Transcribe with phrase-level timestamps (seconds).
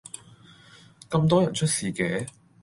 [1.11, 2.25] 咁多人出事嘅?